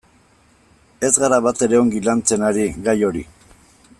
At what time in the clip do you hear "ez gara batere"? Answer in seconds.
1.09-1.77